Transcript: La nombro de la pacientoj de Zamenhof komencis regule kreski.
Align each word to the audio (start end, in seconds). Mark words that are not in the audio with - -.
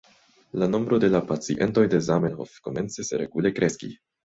La 0.61 0.69
nombro 0.75 0.99
de 1.03 1.11
la 1.17 1.21
pacientoj 1.33 1.85
de 1.95 2.03
Zamenhof 2.09 2.59
komencis 2.71 3.17
regule 3.27 3.59
kreski. 3.61 3.97